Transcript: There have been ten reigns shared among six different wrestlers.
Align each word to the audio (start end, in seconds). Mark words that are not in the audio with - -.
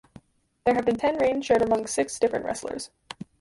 There 0.65 0.73
have 0.73 0.85
been 0.85 0.95
ten 0.97 1.17
reigns 1.19 1.45
shared 1.45 1.61
among 1.61 1.85
six 1.85 2.17
different 2.17 2.43
wrestlers. 2.43 2.89